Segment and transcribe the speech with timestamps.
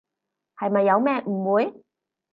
[0.57, 1.83] 係咪有咩誤會？